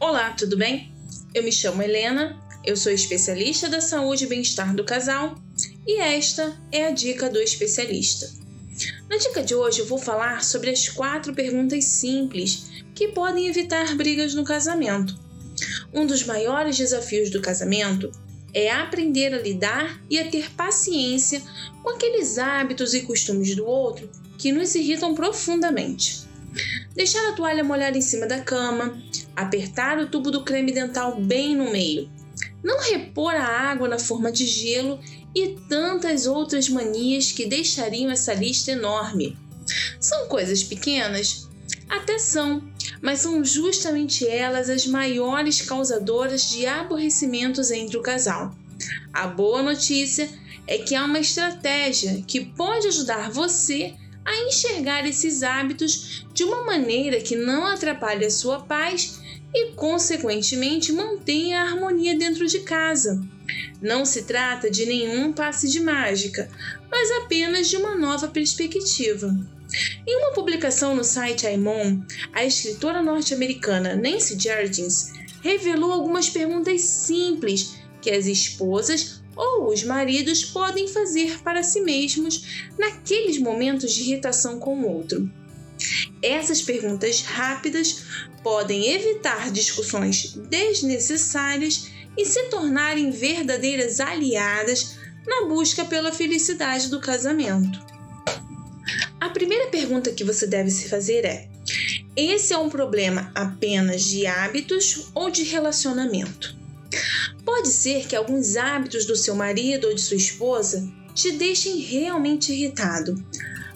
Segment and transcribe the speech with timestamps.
[0.00, 0.92] Olá, tudo bem?
[1.34, 5.36] Eu me chamo Helena, eu sou especialista da saúde e bem-estar do casal
[5.84, 8.30] e esta é a dica do especialista.
[9.10, 13.96] Na dica de hoje eu vou falar sobre as quatro perguntas simples que podem evitar
[13.96, 15.18] brigas no casamento.
[15.92, 18.08] Um dos maiores desafios do casamento
[18.54, 21.42] é aprender a lidar e a ter paciência
[21.82, 24.08] com aqueles hábitos e costumes do outro
[24.38, 26.27] que nos irritam profundamente.
[26.94, 29.00] Deixar a toalha molhada em cima da cama,
[29.36, 32.10] apertar o tubo do creme dental bem no meio,
[32.62, 34.98] não repor a água na forma de gelo
[35.34, 39.36] e tantas outras manias que deixariam essa lista enorme.
[40.00, 41.48] São coisas pequenas?
[41.88, 42.62] Até são,
[43.00, 48.54] mas são justamente elas as maiores causadoras de aborrecimentos entre o casal.
[49.12, 50.28] A boa notícia
[50.66, 56.64] é que há uma estratégia que pode ajudar você a enxergar esses hábitos de uma
[56.64, 59.20] maneira que não atrapalhe a sua paz
[59.54, 63.22] e, consequentemente, mantenha a harmonia dentro de casa.
[63.80, 66.50] Não se trata de nenhum passe de mágica,
[66.90, 69.34] mas apenas de uma nova perspectiva.
[70.06, 72.00] Em uma publicação no site Aimon,
[72.32, 80.44] a escritora norte-americana Nancy Jardins revelou algumas perguntas simples que as esposas ou os maridos
[80.44, 85.30] podem fazer para si mesmos naqueles momentos de irritação com o outro.
[86.20, 88.02] Essas perguntas rápidas
[88.42, 97.80] podem evitar discussões desnecessárias e se tornarem verdadeiras aliadas na busca pela felicidade do casamento.
[99.20, 101.48] A primeira pergunta que você deve se fazer é:
[102.16, 106.56] esse é um problema apenas de hábitos ou de relacionamento?
[107.50, 112.52] Pode ser que alguns hábitos do seu marido ou de sua esposa te deixem realmente
[112.52, 113.24] irritado,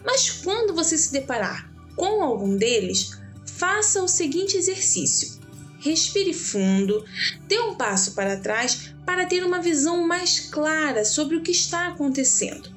[0.04, 3.12] mas quando você se deparar com algum deles,
[3.46, 5.40] faça o seguinte exercício:
[5.78, 7.02] respire fundo,
[7.48, 11.88] dê um passo para trás para ter uma visão mais clara sobre o que está
[11.88, 12.70] acontecendo.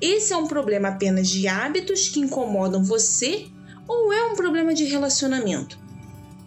[0.00, 3.46] Esse é um problema apenas de hábitos que incomodam você
[3.86, 5.78] ou é um problema de relacionamento?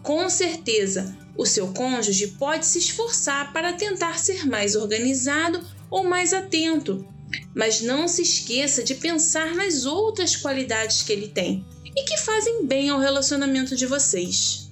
[0.04, 6.34] Com certeza, o seu cônjuge pode se esforçar para tentar ser mais organizado ou mais
[6.34, 7.08] atento,
[7.56, 12.66] mas não se esqueça de pensar nas outras qualidades que ele tem e que fazem
[12.66, 14.70] bem ao relacionamento de vocês.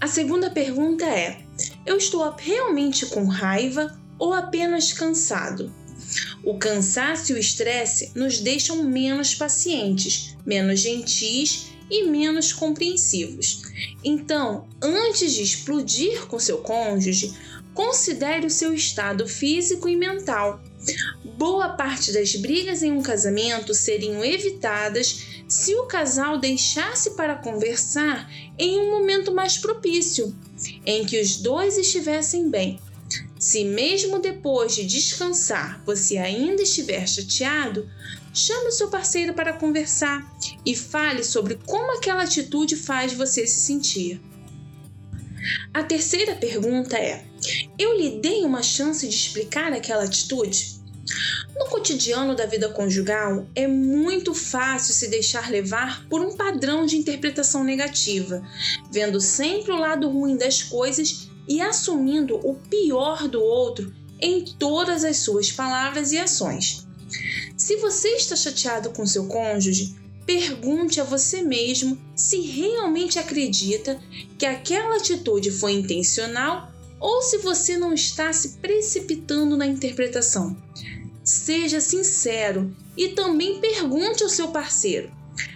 [0.00, 1.42] A segunda pergunta é:
[1.84, 5.74] eu estou realmente com raiva ou apenas cansado?
[6.44, 13.62] O cansaço e o estresse nos deixam menos pacientes, menos gentis e menos compreensivos.
[14.04, 17.34] Então, antes de explodir com seu cônjuge,
[17.74, 20.62] considere o seu estado físico e mental.
[21.36, 28.30] Boa parte das brigas em um casamento seriam evitadas se o casal deixasse para conversar
[28.58, 30.34] em um momento mais propício,
[30.84, 32.80] em que os dois estivessem bem.
[33.46, 37.88] Se mesmo depois de descansar você ainda estiver chateado,
[38.34, 40.36] chame o seu parceiro para conversar
[40.66, 44.20] e fale sobre como aquela atitude faz você se sentir.
[45.72, 47.24] A terceira pergunta é:
[47.78, 50.80] eu lhe dei uma chance de explicar aquela atitude?
[51.56, 56.96] No cotidiano da vida conjugal, é muito fácil se deixar levar por um padrão de
[56.96, 58.42] interpretação negativa,
[58.90, 65.04] vendo sempre o lado ruim das coisas e assumindo o pior do outro em todas
[65.04, 66.86] as suas palavras e ações.
[67.56, 69.96] Se você está chateado com seu cônjuge,
[70.26, 74.00] pergunte a você mesmo se realmente acredita
[74.36, 80.56] que aquela atitude foi intencional ou se você não está se precipitando na interpretação.
[81.22, 85.10] Seja sincero e também pergunte ao seu parceiro: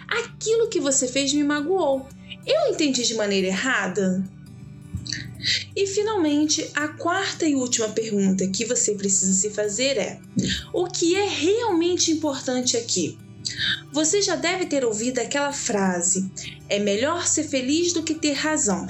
[0.07, 2.05] aquilo que você fez me magoou.
[2.45, 4.23] Eu entendi de maneira errada?
[5.81, 10.19] E finalmente, a quarta e última pergunta que você precisa se fazer é:
[10.71, 13.17] o que é realmente importante aqui?
[13.91, 16.31] Você já deve ter ouvido aquela frase:
[16.69, 18.85] é melhor ser feliz do que ter razão.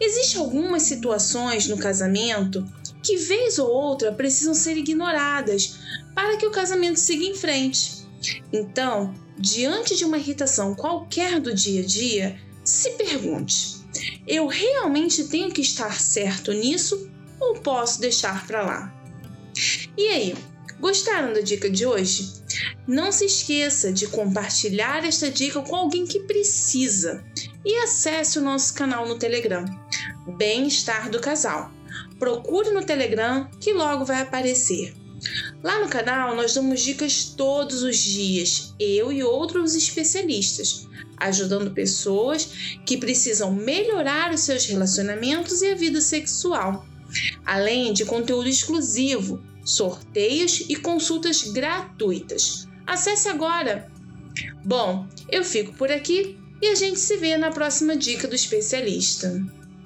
[0.00, 2.66] Existem algumas situações no casamento
[3.00, 5.78] que, vez ou outra, precisam ser ignoradas
[6.16, 8.04] para que o casamento siga em frente.
[8.52, 13.77] Então, diante de uma irritação qualquer do dia a dia, se pergunte:
[14.26, 18.94] eu realmente tenho que estar certo nisso ou posso deixar para lá?
[19.96, 20.34] E aí,
[20.80, 22.38] gostaram da dica de hoje?
[22.86, 27.24] Não se esqueça de compartilhar esta dica com alguém que precisa
[27.64, 29.64] e acesse o nosso canal no Telegram,
[30.36, 31.70] Bem-Estar do Casal.
[32.18, 34.94] Procure no Telegram que logo vai aparecer.
[35.62, 40.86] Lá no canal nós damos dicas todos os dias, eu e outros especialistas,
[41.16, 46.86] ajudando pessoas que precisam melhorar os seus relacionamentos e a vida sexual,
[47.44, 52.68] além de conteúdo exclusivo, sorteios e consultas gratuitas.
[52.86, 53.90] Acesse agora!
[54.64, 59.42] Bom, eu fico por aqui e a gente se vê na próxima dica do especialista.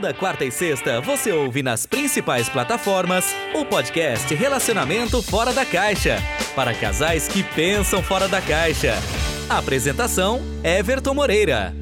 [0.00, 6.16] Toda quarta e sexta você ouve nas principais plataformas o podcast Relacionamento Fora da Caixa
[6.56, 8.94] para casais que pensam fora da caixa.
[9.46, 11.79] Apresentação: Everton Moreira.